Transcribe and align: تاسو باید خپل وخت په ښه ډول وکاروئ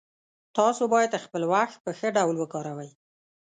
تاسو 0.57 0.83
باید 0.93 1.21
خپل 1.25 1.41
وخت 1.53 1.75
په 1.85 1.91
ښه 1.97 2.09
ډول 2.17 2.35
وکاروئ 2.39 2.89